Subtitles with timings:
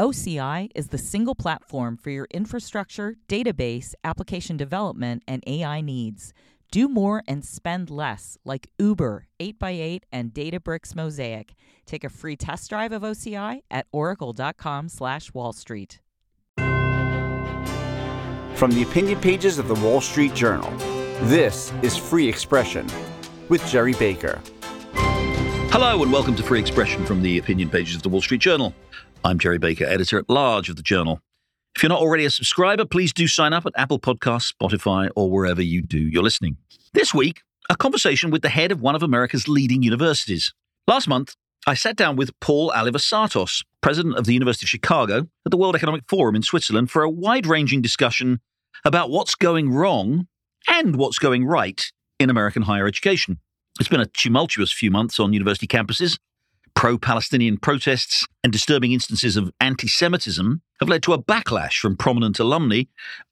[0.00, 6.34] OCI is the single platform for your infrastructure, database, application development, and AI needs.
[6.72, 11.54] Do more and spend less, like Uber, 8x8, and Databricks Mosaic.
[11.86, 16.00] Take a free test drive of OCI at oracle.com slash Wall Street.
[18.56, 20.72] From the opinion pages of the Wall Street Journal,
[21.28, 22.88] this is Free Expression
[23.48, 24.40] with Gerry Baker.
[25.76, 28.74] Hello and welcome to Free Expression from the opinion pages of the Wall Street Journal.
[29.26, 31.18] I'm Gerry Baker, editor at large of the Journal.
[31.74, 35.30] If you're not already a subscriber, please do sign up at Apple Podcasts, Spotify, or
[35.30, 36.58] wherever you do your listening.
[36.92, 37.40] This week,
[37.70, 40.52] a conversation with the head of one of America's leading universities.
[40.86, 41.36] Last month,
[41.66, 45.74] I sat down with Paul Alivisatos, president of the University of Chicago, at the World
[45.74, 48.40] Economic Forum in Switzerland for a wide ranging discussion
[48.84, 50.28] about what's going wrong
[50.68, 53.38] and what's going right in American higher education.
[53.80, 56.18] It's been a tumultuous few months on university campuses,
[56.74, 61.96] pro Palestinian protests and disturbing instances of anti Semitism have led to a backlash from
[61.96, 62.82] prominent alumni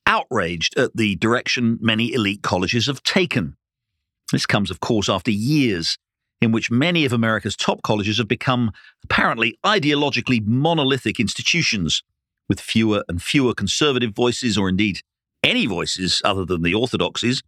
[0.06, 3.56] outraged at the direction many elite colleges have taken.
[4.30, 5.98] This comes, of course, after years
[6.40, 8.72] in which many of America's top colleges have become
[9.04, 12.02] apparently ideologically monolithic institutions
[12.48, 15.00] with fewer and fewer conservative voices, or indeed
[15.42, 17.42] any voices other than the orthodoxies,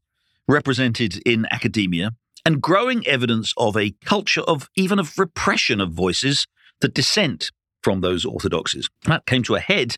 [0.46, 2.12] represented in academia
[2.44, 6.46] and growing evidence of a culture of even of repression of voices
[6.80, 7.50] that dissent
[7.82, 8.88] from those orthodoxies.
[9.04, 9.96] That came to a head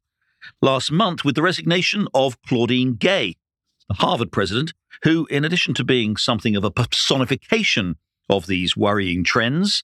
[0.62, 3.36] last month with the resignation of Claudine Gay,
[3.88, 4.72] the Harvard president,
[5.02, 7.96] who, in addition to being something of a personification
[8.28, 9.82] of these worrying trends,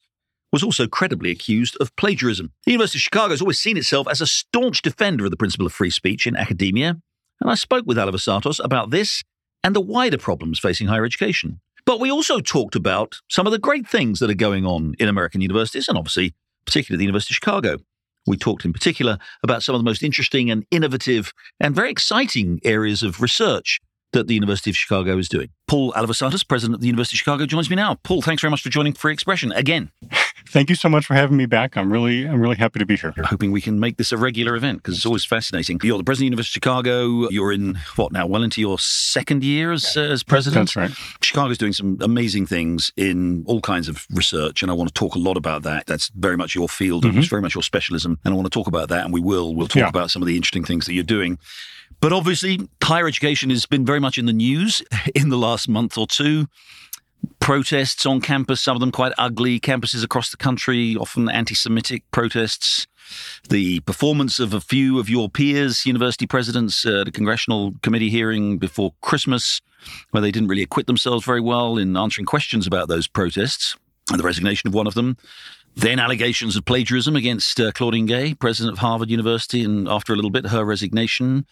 [0.52, 2.52] was also credibly accused of plagiarism.
[2.66, 5.66] The University of Chicago has always seen itself as a staunch defender of the principle
[5.66, 7.00] of free speech in academia,
[7.40, 9.22] and I spoke with Alivisatos about this
[9.64, 11.60] and the wider problems facing higher education.
[11.84, 15.08] But we also talked about some of the great things that are going on in
[15.08, 17.78] American universities, and obviously, particularly the University of Chicago.
[18.26, 22.60] We talked in particular about some of the most interesting and innovative and very exciting
[22.62, 23.80] areas of research
[24.12, 25.48] that the University of Chicago is doing.
[25.66, 27.96] Paul Alivisatos, president of the University of Chicago, joins me now.
[28.04, 29.90] Paul, thanks very much for joining Free Expression again.
[30.52, 31.78] Thank you so much for having me back.
[31.78, 33.14] I'm really, I'm really happy to be here.
[33.24, 35.80] Hoping we can make this a regular event because it's always fascinating.
[35.82, 37.30] You're the president of the University of Chicago.
[37.30, 38.26] You're in what now?
[38.26, 40.74] Well into your second year as, uh, as president.
[40.74, 40.90] That's right.
[41.22, 45.14] Chicago's doing some amazing things in all kinds of research, and I want to talk
[45.14, 45.86] a lot about that.
[45.86, 47.20] That's very much your field, and Mhm.
[47.20, 49.54] it's very much your specialism, and I want to talk about that, and we will.
[49.54, 49.88] We'll talk Yeah.
[49.88, 51.38] about some of the interesting things that you're doing.
[52.02, 54.82] But obviously, higher education has been very much in the news
[55.14, 56.46] in the last month or two.
[57.42, 59.58] Protests on campus, some of them quite ugly.
[59.58, 62.86] Campuses across the country, often anti Semitic protests.
[63.48, 68.58] The performance of a few of your peers, university presidents, at a congressional committee hearing
[68.58, 69.60] before Christmas,
[70.12, 73.76] where they didn't really acquit themselves very well in answering questions about those protests,
[74.08, 75.16] and the resignation of one of them.
[75.74, 80.16] Then allegations of plagiarism against uh, Claudine Gay, president of Harvard University, and after a
[80.16, 81.46] little bit, her resignation.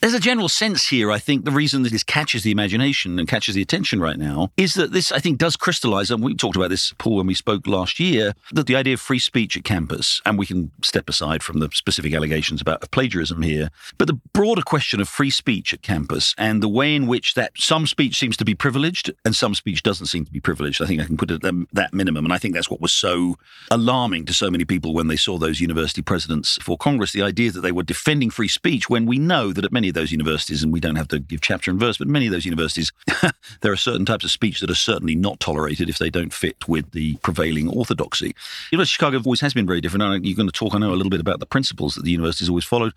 [0.00, 3.28] There's a general sense here, I think, the reason that this catches the imagination and
[3.28, 6.56] catches the attention right now is that this, I think, does crystallize, and we talked
[6.56, 9.64] about this, Paul, when we spoke last year, that the idea of free speech at
[9.64, 14.18] campus, and we can step aside from the specific allegations about plagiarism here, but the
[14.32, 18.16] broader question of free speech at campus and the way in which that some speech
[18.16, 20.80] seems to be privileged and some speech doesn't seem to be privileged.
[20.80, 22.24] I think I can put it at that minimum.
[22.24, 23.36] And I think that's what was so
[23.70, 27.50] alarming to so many people when they saw those university presidents for Congress, the idea
[27.50, 30.62] that they were defending free speech when we know that at many of those universities,
[30.62, 32.92] and we don't have to give chapter and verse, but many of those universities,
[33.60, 36.68] there are certain types of speech that are certainly not tolerated if they don't fit
[36.68, 38.34] with the prevailing orthodoxy.
[38.72, 40.02] University of Chicago always has been very different.
[40.02, 42.10] and You're going to talk, I know, a little bit about the principles that the
[42.10, 42.92] university has always followed.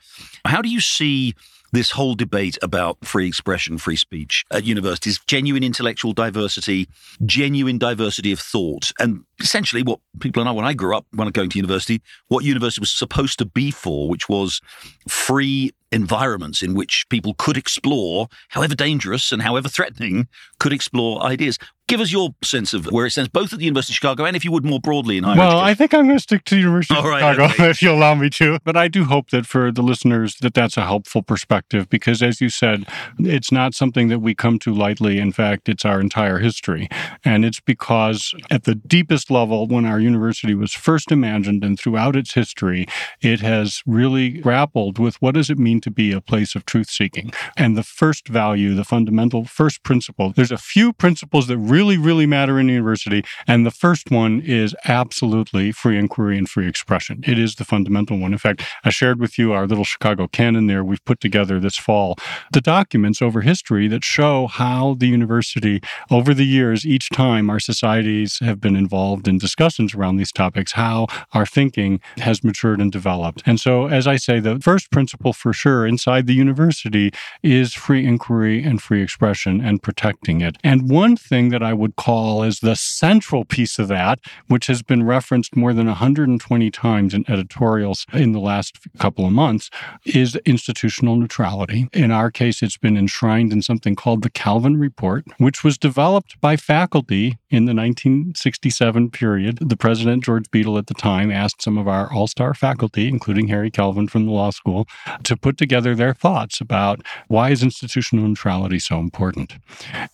[0.46, 1.36] How do you see
[1.74, 6.88] this whole debate about free expression, free speech at universities, genuine intellectual diversity,
[7.26, 11.32] genuine diversity of thought, and essentially what people know when I grew up, when I
[11.32, 14.62] going to university, what university was supposed to be for, which was
[15.10, 20.28] free environments in which people could explore, however dangerous and however threatening,
[20.60, 21.58] could explore ideas.
[21.88, 24.38] Give us your sense of where it stands, both at the University of Chicago and,
[24.38, 26.56] if you would, more broadly in higher Well, I think I'm going to stick to
[26.56, 27.70] the University of right, Chicago okay.
[27.70, 28.58] if you allow me to.
[28.64, 32.40] But I do hope that for the listeners that that's a helpful perspective because, as
[32.40, 32.86] you said,
[33.20, 35.20] it's not something that we come to lightly.
[35.20, 36.88] In fact, it's our entire history,
[37.26, 42.16] and it's because at the deepest level, when our university was first imagined and throughout
[42.16, 42.88] its history,
[43.22, 46.90] it has really grappled with what does it mean to be a place of truth
[46.90, 47.34] seeking.
[47.58, 52.28] And the first value, the fundamental first principle, there's a few principles that really, really
[52.28, 53.24] matter in a university.
[53.48, 57.24] And the first one is absolutely free inquiry and free expression.
[57.26, 58.32] It is the fundamental one.
[58.32, 61.76] In fact, I shared with you our little Chicago canon there we've put together this
[61.76, 62.16] fall,
[62.52, 65.82] the documents over history that show how the university,
[66.12, 70.74] over the years, each time our societies have been involved in discussions around these topics,
[70.74, 73.42] how our thinking has matured and developed.
[73.48, 77.12] And so, as I say, the first principle for sure inside the university
[77.42, 80.58] is free inquiry and free expression and protecting it.
[80.64, 84.82] And one thing that I would call as the central piece of that, which has
[84.82, 89.70] been referenced more than 120 times in editorials in the last couple of months,
[90.06, 91.88] is institutional neutrality.
[91.94, 96.40] In our case, it's been enshrined in something called the Kalven Report, which was developed
[96.42, 99.60] by faculty in the 1967 period.
[99.62, 103.48] The president, George Beadle, at the time, asked some of our all star faculty, including
[103.48, 104.88] Harry Kalven from the law school,
[105.24, 109.54] to put together their thoughts about why is institutional neutrality so important.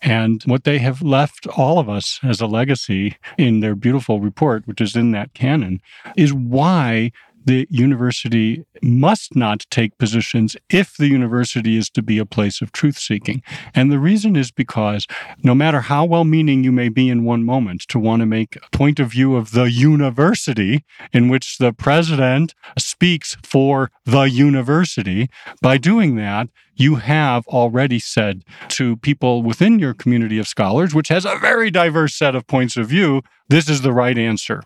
[0.02, 4.66] And what they have left all of us as a legacy in their beautiful report,
[4.66, 5.80] which is in that canon,
[6.16, 7.12] is why
[7.44, 12.72] the university must not take positions if the university is to be a place of
[12.72, 13.42] truth seeking.
[13.74, 15.06] And the reason is because
[15.42, 18.56] no matter how well meaning you may be in one moment to want to make
[18.56, 25.28] a point of view of the university in which the president speaks for the university,
[25.62, 31.08] by doing that, you have already said to people within your community of scholars, which
[31.08, 34.62] has a very diverse set of points of view, this is the right answer.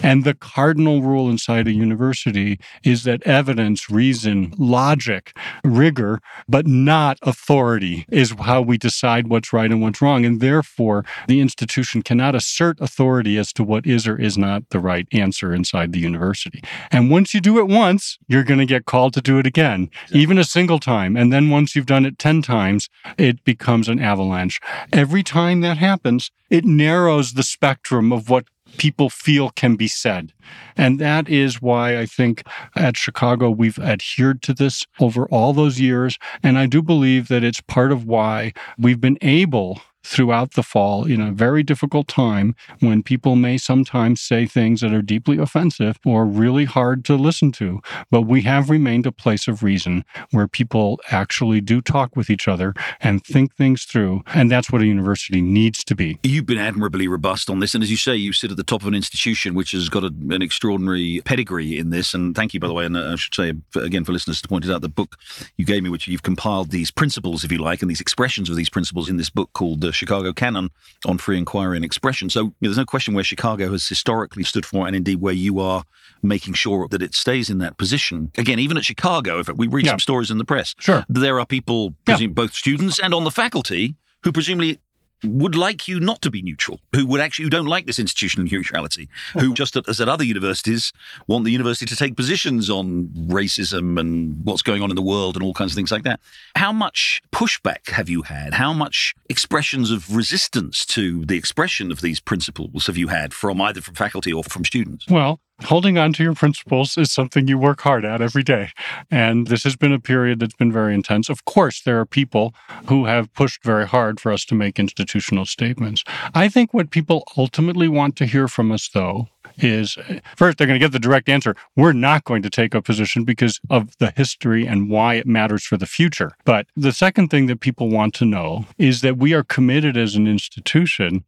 [0.00, 7.18] And the cardinal rule inside a university is that evidence, reason, logic, rigor, but not
[7.22, 10.24] authority is how we decide what's right and what's wrong.
[10.24, 14.80] And therefore, the institution cannot assert authority as to what is or is not the
[14.80, 16.62] right answer inside the university.
[16.90, 19.90] And once you do it once, you're going to get called to do it again,
[20.12, 21.16] even a single time.
[21.16, 22.88] And then once you've done it 10 times,
[23.18, 24.60] it becomes an avalanche.
[24.92, 28.44] Every time that happens, it narrows the spectrum of what
[28.78, 30.32] people feel can be said.
[30.76, 32.44] And that is why I think
[32.76, 36.18] at Chicago we've adhered to this over all those years.
[36.42, 41.04] And I do believe that it's part of why we've been able throughout the fall
[41.04, 45.98] in a very difficult time when people may sometimes say things that are deeply offensive
[46.04, 47.80] or really hard to listen to.
[48.10, 52.48] But we have remained a place of reason where people actually do talk with each
[52.48, 54.22] other and think things through.
[54.34, 56.18] And that's what a university needs to be.
[56.22, 57.74] You've been admirably robust on this.
[57.74, 60.04] And as you say, you sit at the top of an institution which has got
[60.04, 62.14] a, an extraordinary pedigree in this.
[62.14, 62.84] And thank you, by the way.
[62.84, 65.16] And uh, I should say, again, for listeners to point it out, the book
[65.56, 68.56] you gave me, which you've compiled these principles, if you like, and these expressions of
[68.56, 70.70] these principles in this book called Chicago Canon
[71.06, 72.30] on free inquiry and expression.
[72.30, 75.34] So you know, there's no question where Chicago has historically stood for, and indeed where
[75.34, 75.84] you are
[76.22, 78.30] making sure that it stays in that position.
[78.38, 79.92] Again, even at Chicago, if we read yeah.
[79.92, 82.26] some stories in the press, sure, there are people, yeah.
[82.28, 84.80] both students and on the faculty, who presumably
[85.24, 88.46] would like you not to be neutral, who would actually who don't like this institutional
[88.50, 90.92] neutrality, who just as at other universities
[91.26, 95.36] want the university to take positions on racism and what's going on in the world
[95.36, 96.20] and all kinds of things like that.
[96.56, 98.54] How much pushback have you had?
[98.54, 103.60] How much expressions of resistance to the expression of these principles have you had from
[103.60, 105.06] either from faculty or from students?
[105.08, 108.70] Well, holding on to your principles is something you work hard at every day.
[109.10, 111.28] And this has been a period that's been very intense.
[111.28, 112.54] Of course, there are people
[112.88, 116.04] who have pushed very hard for us to make institutional statements.
[116.34, 119.28] I think what people ultimately want to hear from us, though,
[119.58, 119.96] is
[120.36, 121.54] first, they're going to get the direct answer.
[121.76, 125.64] We're not going to take a position because of the history and why it matters
[125.64, 126.32] for the future.
[126.44, 130.14] But the second thing that people want to know is that we are committed as
[130.14, 131.24] an institution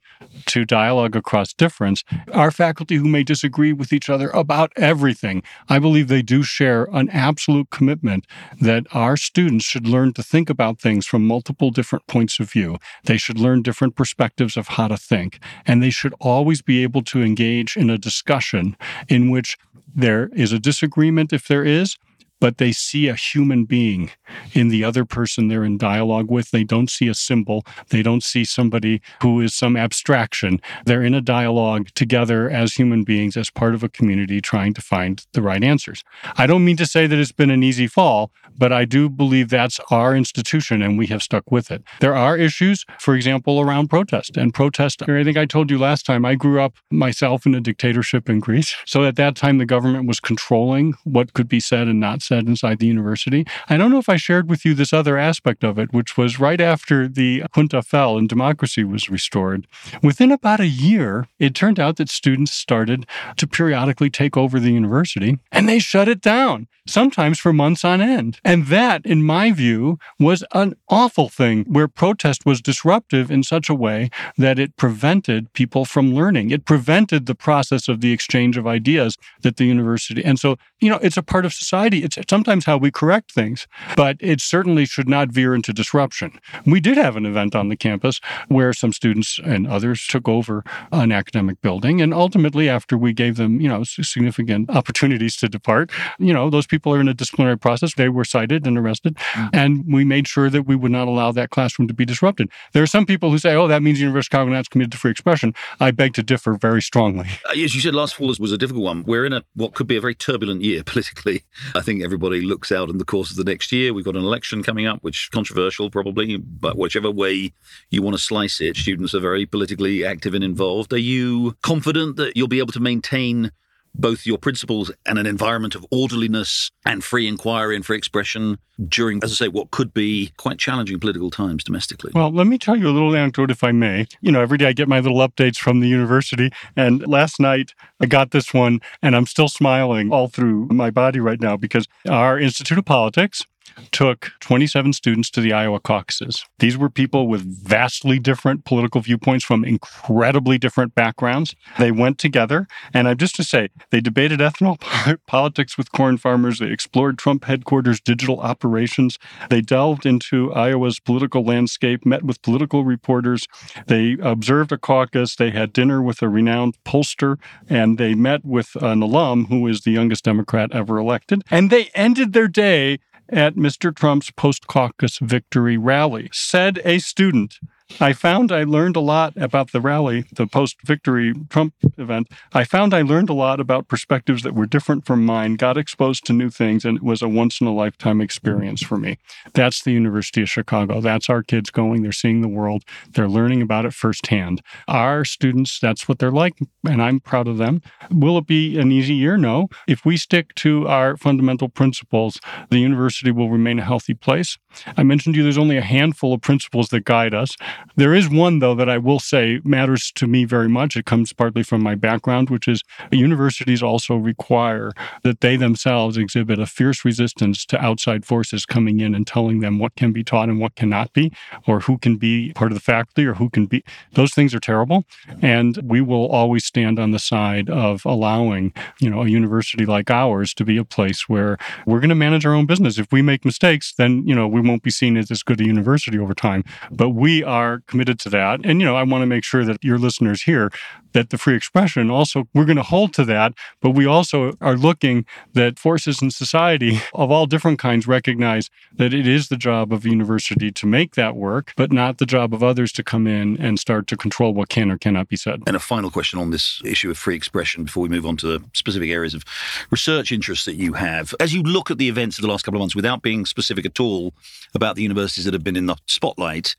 [0.47, 2.03] to dialogue across difference.
[2.33, 6.85] Our faculty who may disagree with each other about everything, I believe they do share
[6.93, 8.27] an absolute commitment
[8.61, 12.79] that our students should learn to think about things from multiple different points of view.
[13.05, 17.03] They should learn different perspectives of how to think, and they should always be able
[17.05, 18.77] to engage in a discussion discussion
[19.09, 19.59] in which
[19.95, 21.99] there is a disagreement if there is,
[22.41, 24.11] but they see a human being
[24.53, 26.51] in the other person they're in dialogue with.
[26.51, 27.65] They don't see a symbol.
[27.89, 30.61] They don't see somebody who is some abstraction.
[30.85, 34.83] They're in a dialogue together as human beings, as part of a community, trying to
[34.83, 36.05] find the right answers.
[36.37, 39.49] I don't mean to say that it's been an easy fall, but I do believe
[39.49, 41.83] that's our institution and we have stuck with it.
[42.01, 45.03] There are issues, for example, around protest and protest.
[45.03, 48.41] I think I told you last time, I grew up myself in a dictatorship in
[48.41, 48.77] Greece.
[48.85, 52.34] So at that time, the government was controlling what could be said and not said
[52.35, 53.47] said inside the university.
[53.69, 56.41] I don't know if I shared with you this other aspect of it, which was
[56.41, 59.69] right after the junta fell and democracy was restored.
[60.03, 64.73] Within about a year, it turned out that students started to periodically take over the
[64.73, 68.39] university and they shut it down sometimes for months on end.
[68.45, 73.69] And that, in my view, was an awful thing where protest was disruptive in such
[73.69, 76.51] a way that it prevented people from learning.
[76.51, 80.25] It prevented the process of the exchange of ideas that the university.
[80.25, 82.03] And so, you know, it's a part of society.
[82.05, 83.67] It's sometimes how we correct things,
[83.97, 86.39] but it certainly should not veer into disruption.
[86.67, 90.65] We did have an event on the campus where some students and others took over
[90.93, 92.01] an academic building.
[92.01, 96.67] And ultimately, after we gave them, you know, significant opportunities to depart, you know, those
[96.67, 97.95] people are in a disciplinary process.
[97.95, 99.49] They were cited and arrested, mm-hmm.
[99.53, 102.49] and we made sure that we would not allow that classroom to be disrupted.
[102.73, 104.99] There are some people who say, "Oh, that means University of Chicago not committed to
[104.99, 107.29] free expression." I beg to differ very strongly.
[107.49, 109.05] Uh, as you said, last fall was a difficult one.
[109.05, 111.45] We're in a what could be a very turbulent year politically.
[111.75, 113.93] I think everybody looks out in the course of the next year.
[113.93, 117.53] We've got an election coming up, which controversial probably, but whichever way
[117.91, 120.93] you want to slice it, students are very politically active and involved.
[120.93, 123.51] Are you confident that you'll be able to maintain
[123.95, 128.59] both your principles and an environment of orderliness and free inquiry and free expression
[128.89, 132.11] during, as I say, what could be quite challenging political times domestically.
[132.15, 134.07] Well, let me tell you a little anecdote, if I may.
[134.21, 136.51] You know, every day I get my little updates from the university.
[136.77, 141.21] And last night I got this one, and I'm still smiling all through my body
[141.21, 143.45] right now because our Institute of Politics
[143.91, 146.45] took 27 students to the Iowa caucuses.
[146.59, 151.55] These were people with vastly different political viewpoints from incredibly different backgrounds.
[151.79, 154.81] They went together, and I'm just to say, they debated ethanol
[155.27, 156.59] politics with corn farmers.
[156.59, 159.19] They explored Trump headquarters digital operations.
[159.51, 163.47] They delved into Iowa's political landscape, met with political reporters.
[163.87, 165.37] They observed a caucus.
[165.37, 169.83] They had dinner with a renowned pollster, and they met with an alum who is
[169.83, 171.43] the youngest Democrat ever elected.
[171.51, 173.95] And they ended their day at Mr.
[173.95, 177.59] Trump's post caucus victory rally, said a student
[178.01, 182.29] I found I learned a lot about the rally, the post victory Trump event.
[182.53, 186.25] I found I learned a lot about perspectives that were different from mine, got exposed
[186.27, 189.19] to new things, and it was a once in a lifetime experience for me.
[189.53, 191.01] That's the University of Chicago.
[191.01, 192.03] That's our kids going.
[192.03, 194.63] They're seeing the world, they're learning about it firsthand.
[194.89, 197.83] Our students, that's what they're like, and I'm proud of them.
[198.11, 199.37] Will it be an easy year?
[199.37, 199.69] No.
[199.87, 204.59] If we stick to our fundamental principles, the university will remain a healthy place.
[204.97, 207.57] I mentioned to you there's only a handful of principles that guide us.
[207.97, 210.97] There is one, though, that I will say matters to me very much.
[210.97, 216.59] It comes partly from my background, which is universities also require that they themselves exhibit
[216.59, 220.49] a fierce resistance to outside forces coming in and telling them what can be taught
[220.49, 221.33] and what cannot be,
[221.67, 223.85] or who can be part of the faculty or who can be.
[224.13, 225.05] Those things are terrible.
[225.43, 230.11] And we will always stand on the side of allowing, you know, a university like
[230.11, 232.99] ours to be a place where we're going to manage our own business.
[232.99, 235.65] If we make mistakes, then, you know, we won't be seen as as good a
[235.65, 236.65] university over time.
[236.91, 238.61] But we are are committed to that.
[238.65, 240.71] And, you know, I want to make sure that your listeners hear
[241.13, 244.77] that the free expression also, we're going to hold to that, but we also are
[244.77, 249.93] looking that forces in society of all different kinds recognize that it is the job
[249.93, 253.57] of university to make that work, but not the job of others to come in
[253.61, 255.63] and start to control what can or cannot be said.
[255.67, 258.47] And a final question on this issue of free expression before we move on to
[258.47, 259.45] the specific areas of
[259.91, 261.33] research interests that you have.
[261.39, 263.87] As you look at the events of the last couple of months without being specific
[263.87, 264.35] at all
[264.75, 266.75] about the universities that have been in the spotlight,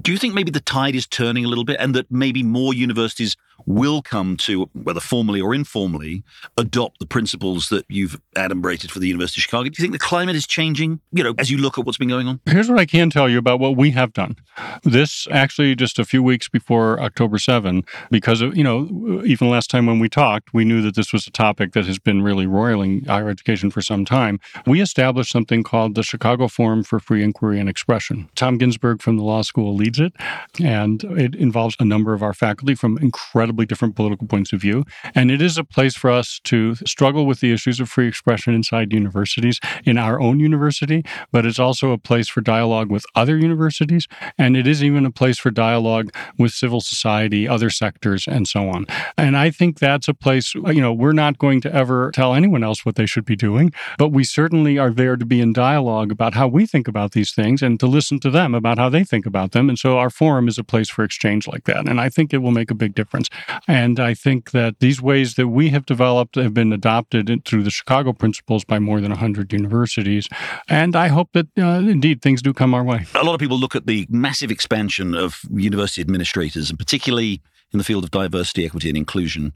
[0.00, 2.72] do you think maybe the tide is turning a little bit and that maybe more
[2.72, 6.22] universities will come to, whether formally or informally,
[6.56, 9.64] adopt the principles that you've adumbrated for the University of Chicago?
[9.64, 12.08] Do you think the climate is changing, you know, as you look at what's been
[12.08, 12.40] going on?
[12.46, 14.36] Here's what I can tell you about what we have done.
[14.82, 19.70] This actually just a few weeks before October 7, because of, you know, even last
[19.70, 22.46] time when we talked, we knew that this was a topic that has been really
[22.46, 24.40] roiling higher education for some time.
[24.66, 28.28] We established something called the Chicago Forum for Free Inquiry and Expression.
[28.34, 30.12] Tom Ginsburg from the law school leads it,
[30.60, 34.60] and it involves a number of our faculty from incredible incredibly different political points of
[34.60, 34.84] view.
[35.14, 38.54] And it is a place for us to struggle with the issues of free expression
[38.54, 43.36] inside universities, in our own university, but it's also a place for dialogue with other
[43.36, 44.08] universities.
[44.38, 48.70] And it is even a place for dialogue with civil society, other sectors, and so
[48.70, 48.86] on.
[49.18, 52.64] And I think that's a place, you know, we're not going to ever tell anyone
[52.64, 56.10] else what they should be doing, but we certainly are there to be in dialogue
[56.10, 59.04] about how we think about these things and to listen to them about how they
[59.04, 59.68] think about them.
[59.68, 61.88] And so our forum is a place for exchange like that.
[61.88, 63.28] And I think it will make a big difference.
[63.66, 67.70] And I think that these ways that we have developed have been adopted through the
[67.70, 70.28] Chicago principles by more than 100 universities.
[70.68, 73.06] And I hope that uh, indeed things do come our way.
[73.14, 77.40] A lot of people look at the massive expansion of university administrators, and particularly
[77.72, 79.52] in the field of diversity, equity, and inclusion,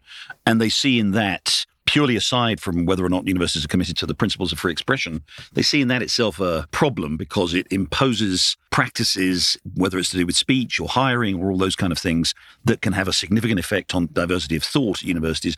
[0.46, 4.06] and they see in that purely aside from whether or not universities are committed to
[4.06, 8.56] the principles of free expression, they see in that itself a problem because it imposes
[8.76, 12.34] practices, whether it's to do with speech or hiring or all those kind of things,
[12.62, 15.56] that can have a significant effect on diversity of thought at universities.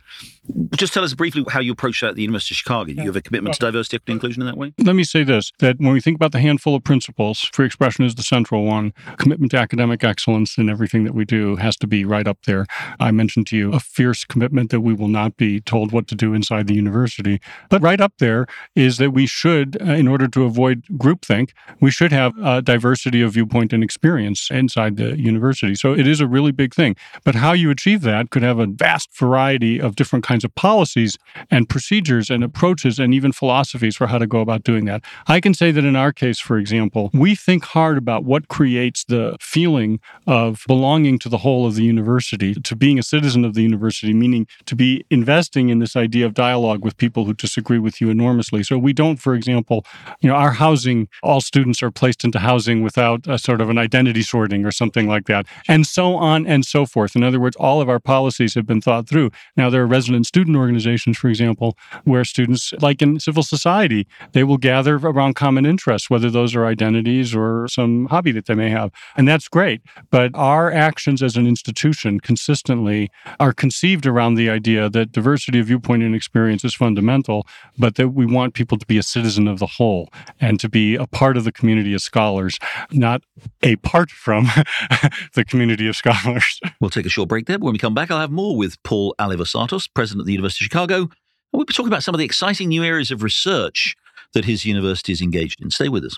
[0.77, 2.93] Just tell us briefly how you approach that at the University of Chicago.
[2.93, 4.73] Do you have a commitment to diversity, equity, inclusion in that way?
[4.77, 8.05] Let me say this that when we think about the handful of principles, free expression
[8.05, 8.93] is the central one.
[9.17, 12.67] Commitment to academic excellence in everything that we do has to be right up there.
[13.01, 16.15] I mentioned to you a fierce commitment that we will not be told what to
[16.19, 17.39] do inside the university.
[17.69, 18.45] But right up there
[18.75, 23.21] is that we should, uh, in order to avoid groupthink, we should have a diversity
[23.21, 25.75] of viewpoint and experience inside the university.
[25.75, 26.95] So it is a really big thing.
[27.23, 31.17] But how you achieve that could have a vast variety of different kinds of policies
[31.49, 35.03] and procedures and approaches and even philosophies for how to go about doing that.
[35.27, 39.03] I can say that in our case, for example, we think hard about what creates
[39.05, 43.53] the feeling of belonging to the whole of the university, to being a citizen of
[43.53, 47.79] the university, meaning to be investing in this idea of dialogue with people who disagree
[47.79, 48.63] with you enormously.
[48.63, 49.85] So we don't, for example,
[50.21, 53.77] you know, our housing, all students are placed into housing without a sort of an
[53.77, 57.15] identity sorting or something like that, and so on and so forth.
[57.15, 59.31] In other words, all of our policies have been thought through.
[59.55, 64.43] Now, there are resident student organizations, for example, where students, like in civil society, they
[64.43, 68.69] will gather around common interests, whether those are identities or some hobby that they may
[68.69, 68.91] have.
[69.15, 69.81] And that's great.
[70.09, 75.67] But our actions as an institution consistently are conceived around the idea that diversity of
[75.67, 79.59] viewpoint and experience is fundamental, but that we want people to be a citizen of
[79.59, 82.57] the whole and to be a part of the community of scholars,
[82.91, 83.21] not
[83.63, 84.45] apart from
[85.35, 86.59] the community of scholars.
[86.81, 87.59] We'll take a short break there.
[87.59, 90.67] When we come back, I'll have more with Paul Alivisatos, president of the University of
[90.67, 90.95] Chicago.
[91.01, 91.09] And
[91.51, 93.95] we'll be talking about some of the exciting new areas of research
[94.33, 95.71] that his university is engaged in.
[95.71, 96.17] Stay with us.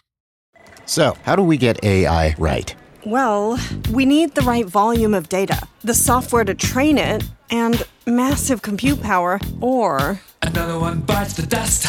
[0.86, 2.76] So, how do we get AI right?
[3.06, 3.58] Well,
[3.92, 9.02] we need the right volume of data, the software to train it, and massive compute
[9.02, 10.22] power, or.
[10.44, 11.88] Another one bites the dust.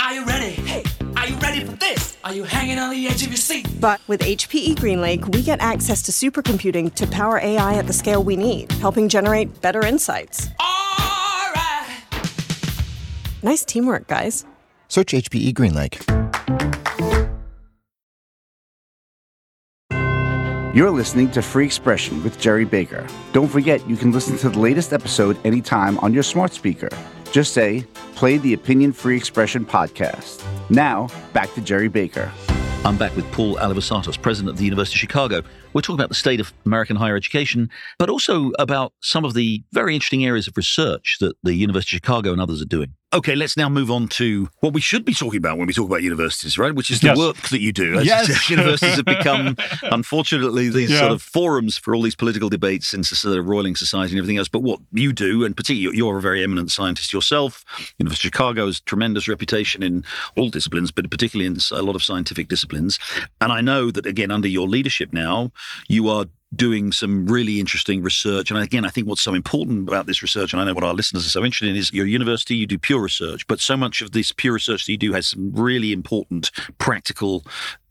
[0.00, 0.52] Are you ready?
[0.52, 0.84] Hey,
[1.16, 2.16] are you ready for this?
[2.24, 3.68] Are you hanging on the edge of your seat?
[3.78, 8.24] But with HPE GreenLake, we get access to supercomputing to power AI at the scale
[8.24, 10.48] we need, helping generate better insights.
[10.58, 12.00] All right.
[13.42, 14.46] Nice teamwork, guys.
[14.88, 16.27] Search HPE GreenLake.
[20.78, 23.04] You're listening to Free Expression with Gerry Baker.
[23.32, 26.88] Don't forget, you can listen to the latest episode anytime on your smart speaker.
[27.32, 30.40] Just say, play the Opinion Free Expression podcast.
[30.70, 32.30] Now, back to Gerry Baker.
[32.84, 35.42] I'm back with Paul Alivisatos, president of the University of Chicago.
[35.78, 37.70] We're talking about the state of American higher education,
[38.00, 41.98] but also about some of the very interesting areas of research that the University of
[41.98, 42.94] Chicago and others are doing.
[43.14, 45.86] Okay, let's now move on to what we should be talking about when we talk
[45.86, 46.74] about universities, right?
[46.74, 47.16] Which is the Yes.
[47.16, 47.94] work that you do.
[47.98, 48.26] As Yes.
[48.26, 50.98] said, universities have become, unfortunately, these Yeah.
[51.00, 54.18] sort of forums for all these political debates since the sort of roiling society and
[54.18, 54.48] everything else.
[54.48, 57.64] But what you do, and particularly you're a very eminent scientist yourself,
[57.98, 60.04] University of Chicago has tremendous reputation in
[60.36, 62.98] all disciplines, but particularly in a lot of scientific disciplines.
[63.40, 65.50] And I know that, again, under your leadership now,
[65.88, 68.50] you are doing some really interesting research.
[68.50, 70.94] And again, I think what's so important about this research, and I know what our
[70.94, 74.00] listeners are so interested in, is your university, you do pure research, but so much
[74.00, 77.44] of this pure research that you do has some really important practical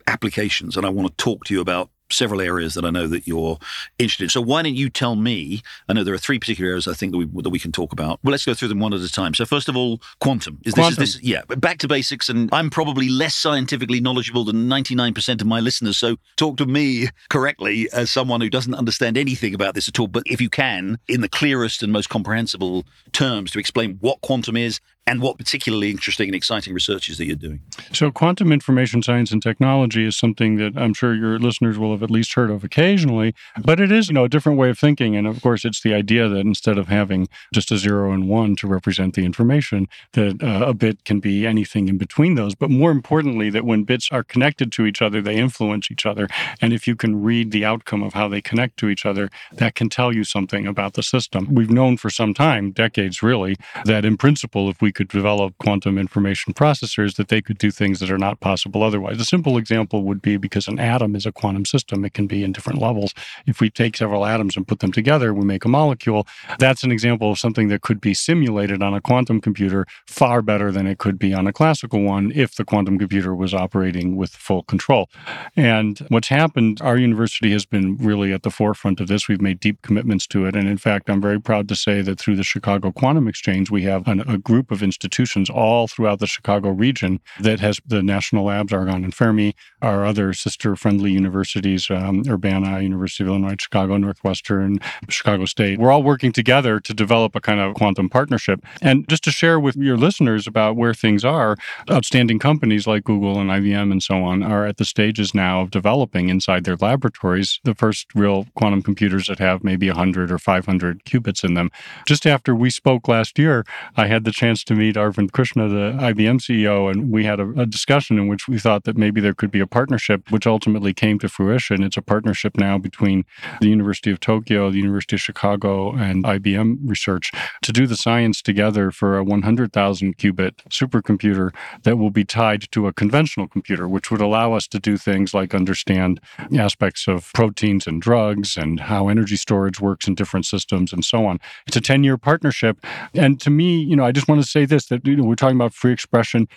[0.08, 0.76] applications.
[0.76, 3.58] And I want to talk to you about several areas that I know that you're
[4.00, 4.30] interested in.
[4.30, 5.62] So why don't you tell me?
[5.88, 7.94] I know there are three particular areas I think that we that we can talk
[7.94, 8.20] about.
[8.24, 9.34] Well, let's go through them one at a time.
[9.34, 10.60] So first of all, quantum.
[10.66, 10.96] Is Quantum.
[10.96, 15.42] this is this yeah, back to basics and I'm probably less scientifically knowledgeable than 99%
[15.42, 15.98] of my listeners.
[15.98, 20.08] So talk to me correctly as someone who doesn't understand anything about this at all,
[20.08, 24.58] but if you can in the clearest and most comprehensible terms to explain what quantum
[24.58, 27.62] is and what particularly interesting and exciting research is that you're doing.
[27.94, 32.04] So, quantum information science and technology is something that I'm sure your listeners will have
[32.04, 35.16] at least heard of occasionally, but it is, you know, a different way of thinking.
[35.16, 38.58] And of course, it's the idea that instead of having just a zero and one
[38.58, 42.54] to represent the information, that uh, a bit can be anything in between those.
[42.54, 46.28] But more importantly, that when bits are connected to each other, they influence each other.
[46.62, 49.76] And if you can read the outcome of how they connect to each other, that
[49.76, 51.48] can tell you something about the system.
[51.54, 55.98] We've known for some time, decades really, that in principle, if we could develop quantum
[56.00, 59.22] information processors, that they could do things that are not possible otherwise.
[59.22, 62.44] A simple example would be because an atom is a quantum system, it can be
[62.44, 63.14] in different levels.
[63.46, 66.26] If we take several atoms and put them together, we make a molecule.
[66.58, 70.72] That's an example of something that could be simulated on a quantum computer far better
[70.72, 74.32] than it could be on a classical one if the quantum computer was operating with
[74.32, 75.10] full control.
[75.56, 79.28] And what's happened, our university has been really at the forefront of this.
[79.28, 80.56] We've made deep commitments to it.
[80.56, 83.84] And in fact, I'm very proud to say that through the Chicago Quantum Exchange, we
[83.84, 88.46] have an, a group of institutions all throughout the Chicago region that has the national
[88.46, 93.98] labs, Argonne and Fermi, our other sister friendly universities, um, Urbana, University of Illinois, Chicago,
[93.98, 95.80] Northwestern, Chicago State.
[95.80, 98.64] We're all working together to develop a kind of quantum partnership.
[98.82, 101.58] And just to share with your listeners about where things are,
[101.92, 105.72] outstanding companies like Google and IBM and so on are at the stages now of
[105.72, 111.04] developing inside their laboratories the first real quantum computers that have maybe 100 or 500
[111.06, 111.70] qubits in them.
[112.08, 115.94] Just after we spoke last year, I had the chance to meet Arvind Krishna, the
[116.00, 119.34] IBM CEO, and we had a, a discussion in which we thought that maybe there
[119.34, 121.84] could be a partnership, which ultimately came to fruition.
[121.84, 123.26] It's a partnership now between
[123.62, 128.42] the University of Tokyo, the University of Chicago, and IBM Research to do the science
[128.42, 134.12] together for a 100,000 qubit supercomputer that will be tied to a conventional computer, which
[134.12, 136.20] would allow us to do things like understand
[136.58, 141.26] aspects of proteins and drugs and how energy storage works in different systems and so
[141.26, 141.40] on.
[141.66, 142.78] It's a 10 year partnership.
[143.14, 145.36] And to me, you know, I just want to say this that, you know, we're
[145.36, 146.48] talking about free expression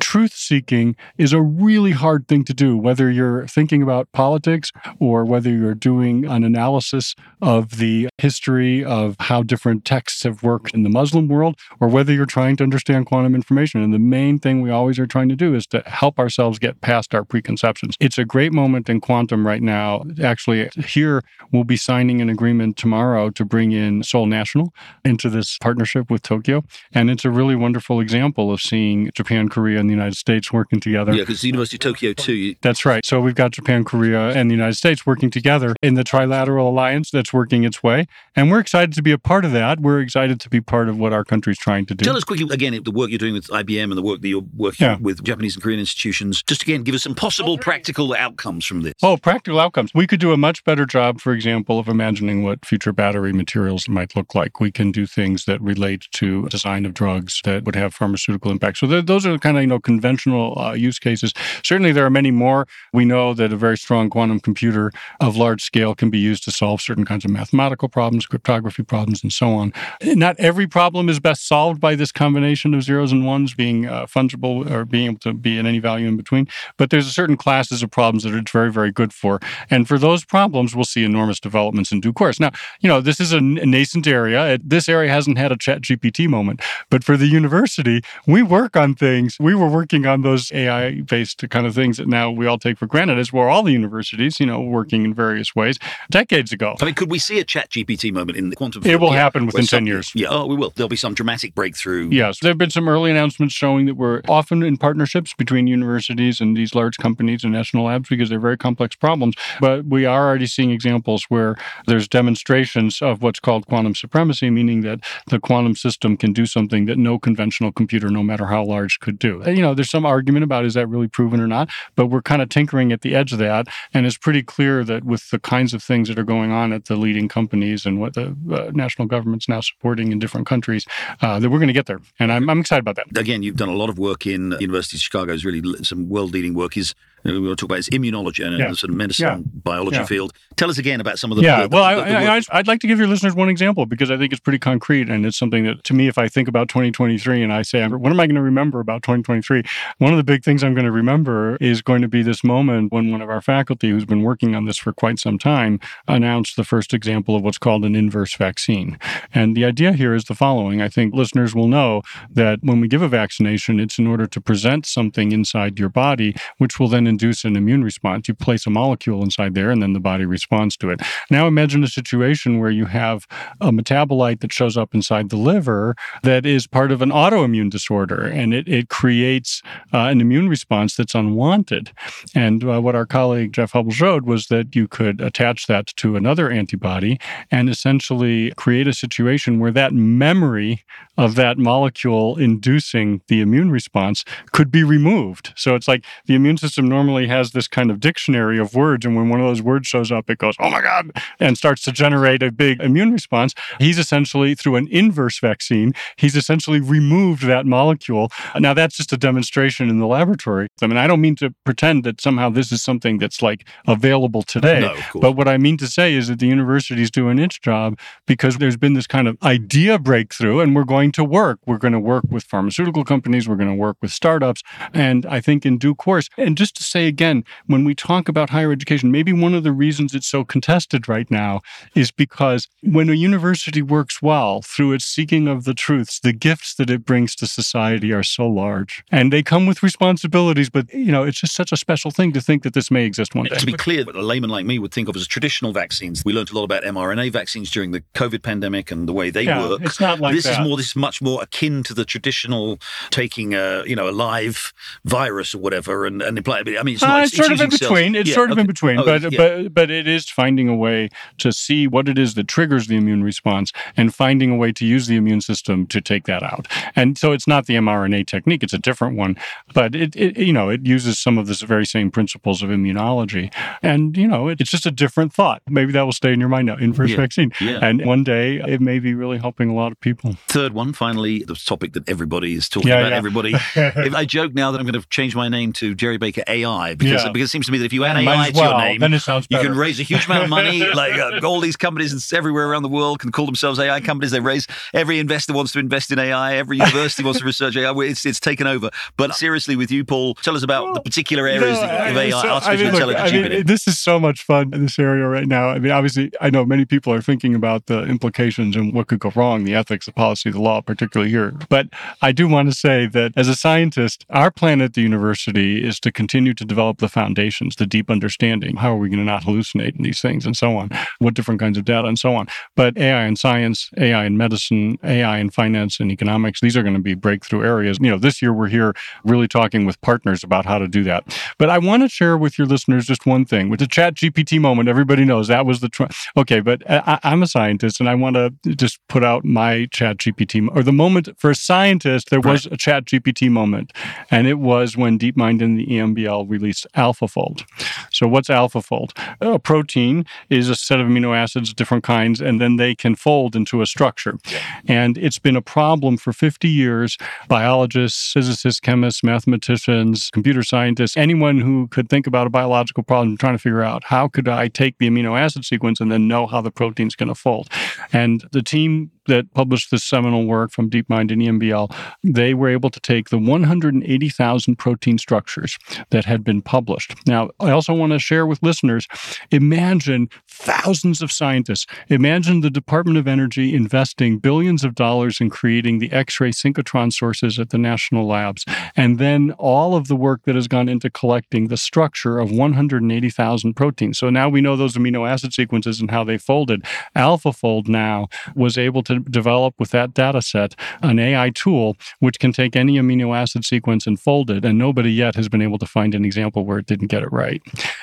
[0.00, 5.24] truth seeking is a really hard thing to do, whether you're thinking about politics or
[5.24, 10.82] whether you're doing an analysis of the history of how different texts have worked in
[10.82, 13.82] the Muslim world, or whether you're trying to understand quantum information.
[13.82, 16.80] And the main thing we always are trying to do is to help ourselves get
[16.80, 17.96] past our preconceptions.
[18.00, 20.04] It's a great moment in quantum right now.
[20.22, 24.72] Actually, here we'll be signing an agreement tomorrow to bring in Seoul National
[25.04, 26.64] into this partnership with Tokyo.
[26.92, 30.80] And it's a really wonderful example of seeing Japan, Korea, and the United States working
[30.80, 31.12] together.
[31.12, 32.54] Yeah, because the University of Tokyo too.
[32.62, 33.04] That's right.
[33.04, 37.10] So we've got Japan, Korea, and the United States working together in the trilateral alliance
[37.10, 38.06] that's working its way.
[38.34, 39.80] And we're excited to be a part of that.
[39.80, 42.04] We're excited to be part of what our country's trying to do.
[42.04, 44.44] Tell us quickly again the work you're doing with IBM and the work that you're
[44.56, 44.96] working Yeah.
[45.00, 46.42] with Japanese and Korean institutions.
[46.46, 48.94] Just again, give us some possible practical outcomes from this.
[49.02, 49.92] Oh, practical outcomes.
[49.94, 53.88] We could do a much better job, for example, of imagining what future battery materials
[53.88, 54.60] might look like.
[54.60, 58.78] We can do things that relate to design of drugs that would have pharmaceutical impact.
[58.78, 61.32] So th- those are the kind of you know conventional uh, use cases.
[61.64, 62.66] Certainly, there are many more.
[62.92, 66.50] We know that a very strong quantum computer of large scale can be used to
[66.50, 69.72] solve certain kinds of mathematical problems, cryptography problems, and so on.
[70.02, 74.06] Not every problem is best solved by this combination of zeros and ones being uh,
[74.06, 76.48] fungible or being able to be in any value in between.
[76.76, 79.40] But there's a certain classes of problems that it's very, very good for.
[79.70, 82.40] And for those problems, we'll see enormous developments in due course.
[82.40, 84.58] Now, you know, this is a nascent area.
[84.62, 86.62] This area hasn't had a ChatGPT moment.
[86.90, 89.36] But for the university, we work on things.
[89.40, 92.78] We were working on those AI based kind of things that now we all take
[92.78, 95.78] for granted, as were all the universities, you know, working in various ways
[96.10, 96.76] decades ago.
[96.80, 99.00] I mean, could we see a ChatGPT moment in the quantum It field?
[99.02, 100.12] will Yeah, happen within 10 some- years.
[100.14, 100.72] Yeah, oh, we will.
[100.74, 102.08] There'll be some dramatic breakthrough.
[102.10, 106.40] Yes, there have been some early announcements showing that we're often in partnerships between universities
[106.40, 109.34] and these large companies and national labs because they're very complex problems.
[109.60, 114.82] But we are already seeing examples where there's demonstrations of what's called quantum supremacy, meaning
[114.82, 118.98] that the quantum system can do something that no conventional computer, no matter how large,
[119.00, 119.42] could do.
[119.54, 122.42] You know, there's some argument about is that really proven or not, but we're kind
[122.42, 123.68] of tinkering at the edge of that.
[123.92, 126.86] And it's pretty clear that with the kinds of things that are going on at
[126.86, 130.86] the leading companies and what the uh, national government's now supporting in different countries,
[131.20, 132.00] uh, that we're going to get there.
[132.18, 133.18] And I'm, I'm excited about that.
[133.18, 136.76] Again, you've done a lot of work in University of Chicago's really some world-leading work.
[136.76, 138.68] Is we want to talk about is immunology and Yeah.
[138.68, 139.38] the sort of medicine Yeah.
[139.64, 140.04] biology Yeah.
[140.04, 140.32] field.
[140.56, 142.66] Tell us again about some of the yeah, the- the- well, the I, I, I'd
[142.68, 145.36] like to give your listeners one example because I think it's pretty concrete, and it's
[145.38, 148.26] something that, to me, if I think about 2023 and I say, "What am I
[148.26, 149.62] going to remember about 2023?"
[149.98, 152.92] One of the big things I'm going to remember is going to be this moment
[152.92, 156.56] when one of our faculty, who's been working on this for quite some time, announced
[156.56, 158.98] the first example of what's called an inverse vaccine.
[159.32, 162.88] And the idea here is the following: I think listeners will know that when we
[162.88, 167.06] give a vaccination, it's in order to present something inside your body, which will then
[167.14, 168.26] induce an immune response.
[168.26, 171.00] You place a molecule inside there, and then the body responds to it.
[171.30, 173.18] Now imagine a situation where you have
[173.60, 178.20] a metabolite that shows up inside the liver that is part of an autoimmune disorder,
[178.40, 181.92] and it, it creates uh, an immune response that's unwanted.
[182.34, 186.16] And uh, what our colleague Jeff Hubbell showed was that you could attach that to
[186.16, 190.84] another antibody and essentially create a situation where that memory
[191.16, 195.52] of that molecule inducing the immune response could be removed.
[195.54, 199.16] So it's like the immune system normally has this kind of dictionary of words, and
[199.16, 201.92] when one of those words shows up, it goes, oh my God, and starts to
[201.92, 203.54] generate a big immune response.
[203.78, 208.30] He's essentially, through an inverse vaccine, he's essentially removed that molecule.
[208.58, 210.68] Now, that's just a demonstration in the laboratory.
[210.82, 214.42] I mean, I don't mean to pretend that somehow this is something that's like available
[214.42, 214.80] today.
[214.80, 215.20] No.
[215.20, 218.76] But what I mean to say is that the university's doing its job because there's
[218.76, 221.58] been this kind of idea breakthrough, and we're going to work.
[221.66, 224.62] We're going to work with pharmaceutical companies, we're going to work with startups.
[224.92, 228.50] And I think in due course, and just to say again, when we talk about
[228.50, 231.60] higher education, maybe one of the reasons it's so contested right now
[231.96, 236.74] is because when a university works well through its seeking of the truths, the gifts
[236.76, 239.02] that it brings to society are so large.
[239.10, 242.40] And they come with responsibilities, but you know, it's just such a special thing to
[242.40, 243.56] think that this may exist one day.
[243.58, 246.22] To be clear, what a layman like me would think of as traditional vaccines.
[246.24, 249.42] We learned a lot about mRNA vaccines during the COVID pandemic and the way they
[249.42, 249.80] Yeah, work.
[249.82, 250.60] it's not like this that.
[250.60, 250.76] is more.
[250.76, 252.78] This is much more akin to the traditional
[253.10, 254.72] taking a you know a live
[255.04, 256.62] virus or whatever and and imply.
[256.78, 257.24] I mean, it's Uh, not.
[257.24, 257.80] it's sort of in using cells.
[257.90, 258.14] between.
[258.14, 259.30] It's Yeah, sort of in between, Oh, but yeah.
[259.36, 261.08] but but it is finding a way
[261.38, 264.84] to see what it is that triggers the immune response and finding a way to
[264.86, 266.66] use the immune system to take that out.
[266.96, 269.36] And so it's not the mRNA technique; it's a different one,
[269.72, 273.52] but it, it you know it uses some of the very same principles of immunology,
[273.82, 275.62] and you know it, it's just a different thought.
[275.68, 276.76] Maybe that will stay in your mind now.
[276.76, 277.16] Inverse Yeah.
[277.16, 280.36] vaccine, and one day it may be really helping a lot of people.
[280.48, 283.12] Third one, finally, the topic that everybody is talking about.
[283.12, 283.54] Everybody.
[283.74, 286.63] if I joke now that I'm going to change my name to Gerry Baker AI
[286.94, 287.32] because Yeah.
[287.32, 289.20] because it seems to me that if you add AI to your name, then it
[289.20, 290.84] sounds you can raise a huge amount of money.
[290.94, 294.30] like uh, all these companies everywhere around the world can call themselves AI companies.
[294.30, 296.56] They raise every investor wants to invest in AI.
[296.56, 297.92] Every university wants to research AI.
[298.02, 298.90] It's it's taken over.
[299.16, 302.48] But seriously, with you, Paul, tell us about the particular areas No, of AI, so,
[302.48, 303.66] artificial I mean, look, I mean.
[303.66, 305.68] This is so much fun in this area right now.
[305.68, 309.18] I mean, obviously, I know many people are thinking about the implications and what could
[309.18, 311.52] go wrong, the ethics, the policy, the law, particularly here.
[311.68, 311.88] But
[312.22, 315.98] I do want to say that as a scientist, our plan at the university is
[316.00, 318.76] to continue to develop the foundations, the deep understanding.
[318.76, 320.90] How are we going to not hallucinate in these things and so on?
[321.18, 322.46] What different kinds of data and so on.
[322.76, 326.94] But AI in science, AI in medicine, AI in finance and economics, these are going
[326.94, 327.98] to be breakthrough areas.
[328.00, 331.24] You know, this year we're here really talking with partners about how to do that.
[331.58, 333.68] But I want to share with your listeners just one thing.
[333.68, 336.04] With the ChatGPT moment, everybody knows that was the, tr-
[336.36, 340.68] okay, but I, I'm a scientist and I want to just put out my ChatGPT,
[340.74, 343.92] or the moment for a scientist, there was a ChatGPT moment.
[344.30, 345.98] And it was when DeepMind and the E
[346.44, 347.64] Released AlphaFold.
[348.10, 349.18] So what's AlphaFold?
[349.42, 353.14] Uh, a protein is a set of amino acids, different kinds, and then they can
[353.14, 354.38] fold into a structure.
[354.86, 357.16] And it's been a problem for 50 years.
[357.48, 363.54] Biologists, physicists, chemists, mathematicians, computer scientists, anyone who could think about a biological problem trying
[363.54, 366.60] to figure out how could I take the amino acid sequence and then know how
[366.60, 367.68] the protein's going to fold.
[368.12, 372.90] And the team that published this seminal work from DeepMind and EMBL, they were able
[372.90, 375.78] to take the 180,000 protein structures
[376.10, 377.14] that had been published.
[377.26, 379.06] Now, I also want to share with listeners
[379.50, 381.86] imagine thousands of scientists.
[382.08, 387.12] Imagine the Department of Energy investing billions of dollars in creating the X ray synchrotron
[387.12, 388.64] sources at the national labs,
[388.96, 393.74] and then all of the work that has gone into collecting the structure of 180,000
[393.74, 394.18] proteins.
[394.18, 396.84] So now we know those amino acid sequences and how they folded.
[397.16, 402.52] AlphaFold now was able to develop with that data set an AI tool which can
[402.52, 405.86] take any amino acid sequence and fold it, and nobody yet has been able to
[405.86, 407.62] find an example where it didn't get it right.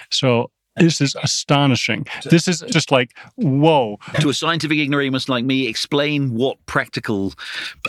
[0.09, 2.05] So this is astonishing.
[2.23, 3.97] This is just like, whoa.
[4.19, 7.33] to a scientific ignoramus like me, explain what practical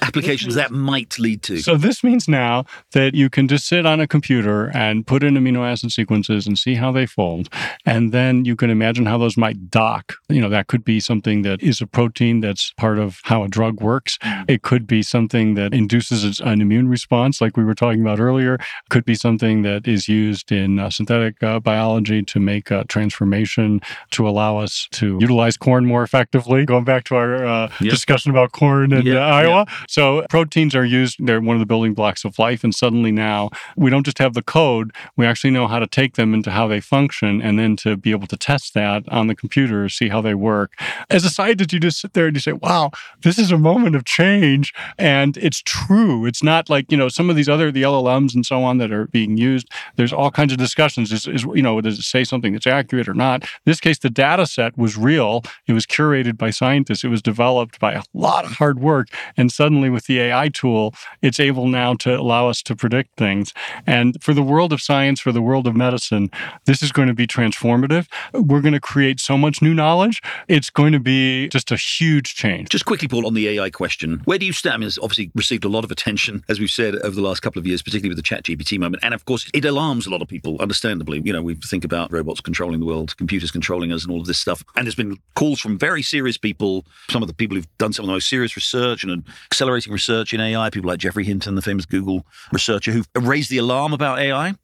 [0.03, 1.59] applications that might lead to.
[1.59, 5.35] So this means now that you can just sit on a computer and put in
[5.35, 7.49] amino acid sequences and see how they fold.
[7.87, 10.15] And then you can imagine how those might dock.
[10.29, 13.49] You know, that could be something that is a protein that's part of how a
[13.49, 14.19] drug works.
[14.49, 18.59] It could be something that induces an immune response, like we were talking about earlier.
[18.91, 23.81] Could be something that is used in uh, synthetic uh, biology to make a transformation
[24.11, 26.65] to allow us to utilize corn more effectively.
[26.65, 27.91] Going back to our uh, Yeah.
[27.91, 29.67] discussion about corn in Yeah, uh, Iowa.
[29.89, 32.65] So proteins are used, they're one of the building blocks of life.
[32.65, 36.15] And suddenly now we don't just have the code, we actually know how to take
[36.17, 39.35] them into how they function and then to be able to test that on the
[39.35, 40.73] computer, see how they work.
[41.11, 42.91] As a scientist, you just sit there and you say, wow,
[43.23, 44.73] this is a moment of change.
[44.99, 46.27] And it's true.
[46.27, 48.93] It's not like, you know, some of these other, the LLMs and so on that
[48.93, 49.69] are being used.
[49.97, 51.13] There's all kinds of discussions.
[51.13, 53.43] Is, is you know, does it say something that's accurate or not?
[53.43, 55.43] In this case, the data set was real.
[55.67, 57.05] It was curated by scientists.
[57.05, 59.09] It was developed by a lot of hard work.
[59.37, 63.53] And suddenly, with the AI tool, it's able now to allow us to predict things.
[63.87, 66.31] And for the world of science, for the world of medicine,
[66.67, 68.07] this is going to be transformative.
[68.33, 70.23] We're going to create so much new knowledge.
[70.49, 72.69] It's going to be just a huge change.
[72.69, 74.75] Just quickly, Paul, on the AI question, where do you stand?
[74.75, 77.41] I mean, it's obviously received a lot of attention, as we've said, over the last
[77.41, 79.03] couple of years, particularly with the ChatGPT moment.
[79.03, 81.21] And of course, it alarms a lot of people, understandably.
[81.25, 84.27] You know, we think about robots controlling the world, computers controlling us, and all of
[84.27, 84.63] this stuff.
[84.77, 88.05] And there's been calls from very serious people, some of the people who've done some
[88.05, 91.63] of the most serious research and accelerating research in AI, people like Geoffrey Hinton, the
[91.63, 94.55] famous Google researcher, who've raised the alarm about AI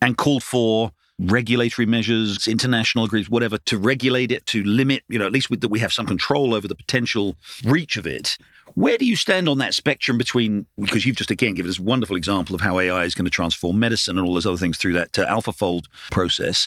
[0.00, 5.26] and called for regulatory measures, international agreements, whatever, to regulate it, to limit, you know,
[5.26, 8.38] at least that we have some control over the potential reach of it.
[8.74, 12.16] Where do you stand on that spectrum between, because you've just again given a wonderful
[12.16, 14.94] example of how AI is going to transform medicine and all those other things through
[14.94, 16.66] that uh, AlphaFold process.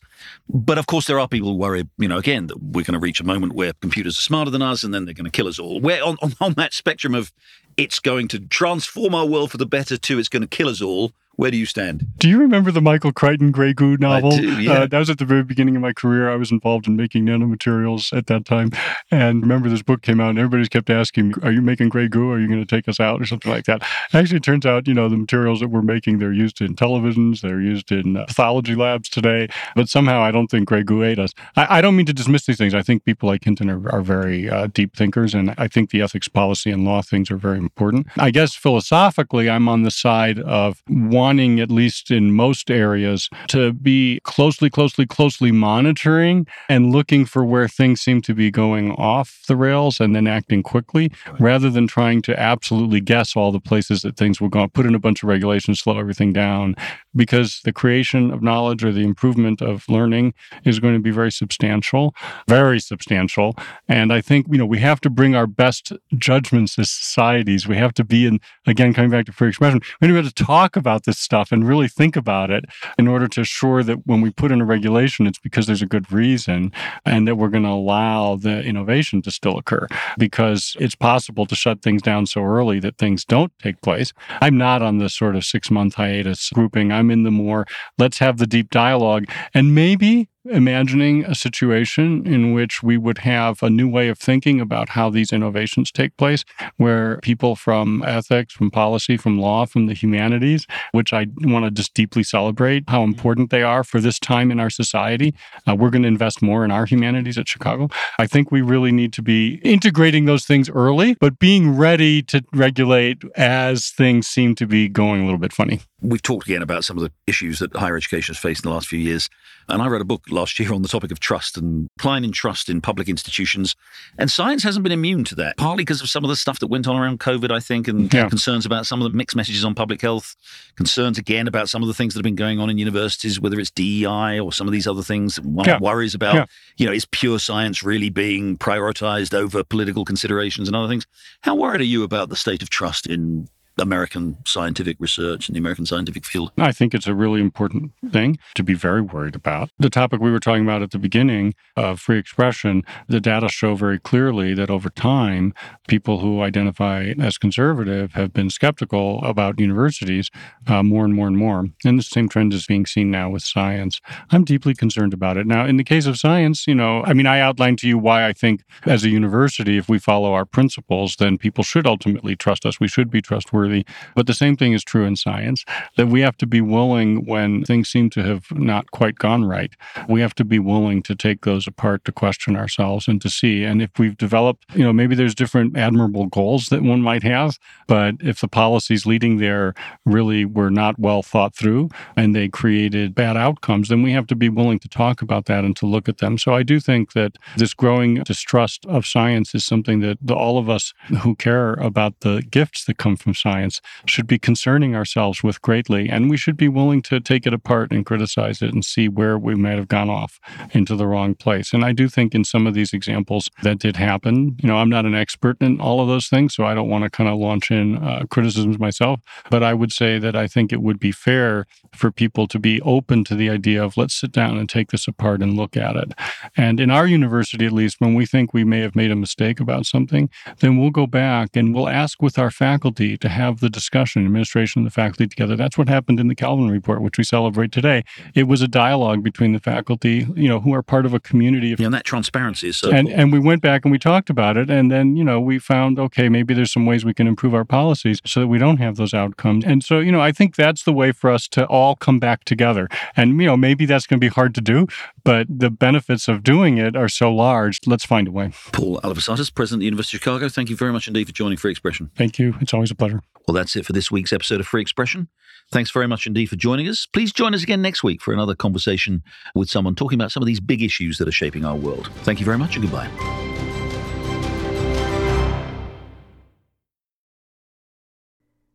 [0.50, 3.00] But of course, there are people who worry, you know, again, that we're going to
[3.00, 5.48] reach a moment where computers are smarter than us and then they're going to kill
[5.48, 5.82] us all.
[5.82, 7.34] Where on, on, on that spectrum of
[7.76, 10.82] it's going to transform our world for the better to it's going to kill us
[10.82, 12.08] all, where do you stand?
[12.17, 14.32] Do you remember the Michael Crichton Grey Goo novel?
[14.32, 14.71] do, yeah.
[14.71, 16.32] uh, that was at the very beginning of my career.
[16.32, 18.71] I was involved in making nanomaterials at that time.
[19.12, 22.32] And remember, this book came out, and everybody kept asking Are you making Grey Goo?
[22.32, 23.21] Are you going to take us out?
[23.21, 23.84] Or something like that.
[24.13, 27.41] Actually, it turns out, you know, the materials that we're making, they're used in televisions,
[27.41, 29.47] they're used in uh, pathology labs today.
[29.76, 31.34] But somehow I don't think Grey Goo ate us.
[31.56, 32.73] I, I don't mean to dismiss these things.
[32.73, 36.02] I think people like Hinton are, are very uh, deep thinkers, and I think the
[36.02, 38.08] ethics, policy, and law things are very important.
[38.17, 40.82] I guess philosophically, I'm on the side of
[41.28, 47.44] wanting, at least in most areas, to be closely, closely, closely monitoring and looking for
[47.44, 51.86] where things seem to be going off the rails and then acting quickly rather than
[51.86, 55.22] trying to absolutely guess all the places that things will go, put in a bunch
[55.22, 56.74] of regulations, slow everything down,
[57.17, 61.32] because the creation of knowledge or the improvement of learning is going to be very
[61.32, 62.15] substantial,
[62.47, 63.56] very substantial.
[63.88, 67.67] And I think, you know, we have to bring our best judgments as societies.
[67.67, 70.75] We have to be in, again, coming back to free expression, we have to talk
[70.75, 72.65] about this stuff and really think about it
[72.97, 75.88] in order to assure that when we put in a regulation, it's because there's a
[75.88, 76.71] good reason
[77.06, 81.56] and that we're going to allow the innovation to still occur because it's possible to
[81.56, 84.13] shut things down so early that things don't take place.
[84.41, 86.91] I'm not on the sort of six month hiatus grouping.
[86.91, 87.65] I'm in the more,
[87.98, 89.26] let's have the deep dialogue.
[89.54, 94.60] And maybe imagining a situation in which we would have a new way of thinking
[94.62, 96.44] about how these innovations take place,
[96.78, 101.72] where people from ethics, from policy, from law, from the humanities, which I want to
[101.72, 105.34] just deeply celebrate how important they are for this time in our society.
[105.68, 107.90] Uh, we're going to invest more in our humanities at Chicago.
[108.20, 112.44] I think we really need to be integrating those things early, but being ready to
[112.54, 115.82] regulate as things seem to be going a little bit funny.
[116.02, 118.74] We've talked again about some of the issues that higher education has faced in the
[118.76, 119.30] last few years.
[119.70, 122.32] And I wrote a book last year on the topic of trust and decline in
[122.32, 123.76] trust in public institutions.
[124.17, 126.67] And science hasn't been immune to that, partly because of some of the stuff that
[126.67, 128.30] went on around COVID, I think, and Yeah.
[128.30, 130.36] concerns about some of the mixed messages on public health,
[130.76, 133.60] concerns again about some of the things that have been going on in universities, whether
[133.60, 135.39] it's DEI or some of these other things.
[135.39, 135.80] One Yeah.
[135.80, 136.45] worries about, Yeah.
[136.78, 141.06] you know, is pure science really being prioritized over political considerations and other things?
[141.41, 143.47] How worried are you about the state of trust in
[143.80, 146.52] American scientific research and the American scientific field?
[146.58, 149.70] I think it's a really important thing to be very worried about.
[149.78, 153.76] The topic we were talking about at the beginning of free expression, the data show
[153.76, 155.54] very clearly that over time,
[155.88, 160.30] people who identify as conservative have been skeptical about universities
[160.68, 161.66] uh, more and more and more.
[161.86, 164.00] And the same trend is being seen now with science.
[164.32, 165.46] I'm deeply concerned about it.
[165.46, 168.28] Now, in the case of science, you know, I mean, I outlined to you why
[168.28, 172.66] I think as a university, if we follow our principles, then people should ultimately trust
[172.66, 172.80] us.
[172.80, 173.66] We should be trustworthy.
[174.15, 177.63] But the same thing is true in science that we have to be willing when
[177.63, 179.71] things seem to have not quite gone right.
[180.08, 183.63] We have to be willing to take those apart to question ourselves and to see.
[183.63, 187.58] And if we've developed, you know, maybe there's different admirable goals that one might have,
[187.88, 189.73] but if the policies leading there
[190.06, 194.36] really were not well thought through and they created bad outcomes, then we have to
[194.36, 196.38] be willing to talk about that and to look at them.
[196.38, 200.69] So I do think that this growing distrust of science is something that all of
[200.69, 203.57] us who care about the gifts that come from science
[204.06, 206.10] should be concerning ourselves with greatly.
[206.10, 209.38] And we should be willing to take it apart and criticize it and see where
[209.38, 210.39] we might have gone off
[210.72, 211.74] into the wrong place.
[211.74, 214.56] And I do think in some of these examples that did happen.
[214.62, 217.04] You know, I'm not an expert in all of those things, so I don't want
[217.04, 219.22] to kind of launch in uh, criticisms myself.
[219.50, 222.82] But I would say that I think it would be fair for people to be
[222.82, 225.96] open to the idea of let's sit down and take this apart and look at
[225.96, 226.13] it.
[226.56, 229.60] And in our university, at least, when we think we may have made a mistake
[229.60, 233.70] about something, then we'll go back and we'll ask with our faculty to have the
[233.70, 235.56] discussion, administration and the faculty together.
[235.56, 238.04] That's what happened in the Kalven Report, which we celebrate today.
[238.36, 241.72] It was a dialogue between the faculty, you know, who are part of a community
[241.74, 243.20] of Yeah, and that transparency is so and important.
[243.22, 245.98] and we went back and we talked about it and then you know we found
[246.00, 248.96] okay maybe there's some ways we can improve our policies so that we don't have
[248.98, 251.96] those outcomes and so you know i think that's the way for us to all
[251.96, 254.86] come back together and you know maybe that's going to be hard to do
[255.24, 259.54] but the benefits of doing it are so large let's find a way Paul Alivisatos,
[259.54, 262.10] President of the University of Chicago, thank you very much indeed for joining Free Expression.
[262.16, 264.82] thank you it's always a pleasure Well, that's it for this week's episode of Free
[264.82, 265.30] Expression.
[265.72, 267.06] Thanks very much indeed for joining us.
[267.06, 269.24] Please join us again next week for another conversation
[269.56, 272.12] with someone talking about some of these big issues that are shaping our world.
[272.24, 273.10] Thank you very much and goodbye.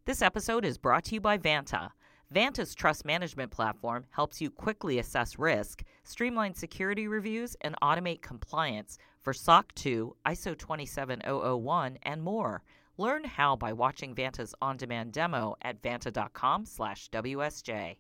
[0.07, 1.91] This episode is brought to you by Vanta.
[2.35, 8.97] Vanta's trust management platform helps you quickly assess risk, streamline security reviews, and automate compliance
[9.21, 12.63] for SOC 2, ISO 27001, and more.
[12.99, 17.97] Learn how by watching Vanta's on-demand demo at vanta.com/wsj.